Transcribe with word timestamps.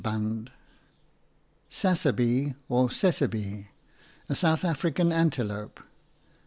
Sassaby 1.69 2.55
or 2.69 2.89
Sessebe, 2.89 3.67
a 4.29 4.33
South 4.33 4.65
African 4.65 5.11
antelope. 5.11 5.79